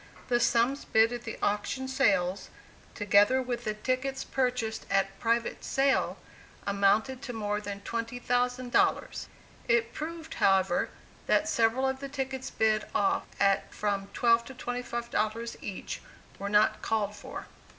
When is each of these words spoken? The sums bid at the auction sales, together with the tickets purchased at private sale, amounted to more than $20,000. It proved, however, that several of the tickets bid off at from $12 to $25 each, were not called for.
The 0.29 0.39
sums 0.39 0.83
bid 0.85 1.13
at 1.13 1.25
the 1.25 1.37
auction 1.43 1.87
sales, 1.87 2.49
together 2.95 3.39
with 3.39 3.65
the 3.65 3.75
tickets 3.75 4.23
purchased 4.23 4.87
at 4.89 5.19
private 5.19 5.63
sale, 5.63 6.17
amounted 6.65 7.21
to 7.21 7.33
more 7.33 7.61
than 7.61 7.81
$20,000. 7.81 9.25
It 9.67 9.93
proved, 9.93 10.33
however, 10.33 10.89
that 11.27 11.47
several 11.47 11.87
of 11.87 11.99
the 11.99 12.09
tickets 12.09 12.49
bid 12.49 12.85
off 12.95 13.27
at 13.39 13.71
from 13.71 14.07
$12 14.15 14.45
to 14.45 14.55
$25 14.55 15.55
each, 15.61 16.01
were 16.39 16.49
not 16.49 16.81
called 16.81 17.15
for. 17.15 17.45